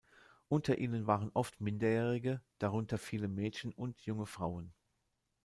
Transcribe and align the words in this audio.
Unter 0.47 0.79
ihnen 0.79 1.05
waren 1.05 1.29
oft 1.35 1.61
Minderjährige, 1.61 2.41
darunter 2.57 2.97
viele 2.97 3.27
Mädchen 3.27 3.71
und 3.71 4.01
junge 4.01 4.25
Frauen. 4.25 4.73